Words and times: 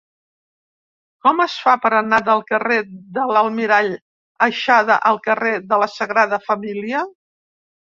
Com 1.25 1.43
es 1.45 1.57
fa 1.65 1.75
per 1.83 1.91
anar 1.99 2.21
del 2.31 2.41
carrer 2.53 2.79
de 3.19 3.29
l'Almirall 3.35 3.93
Aixada 4.51 5.01
al 5.15 5.25
carrer 5.31 5.57
de 5.73 5.85
la 5.87 5.95
Sagrada 6.03 6.47
Família? 6.53 7.09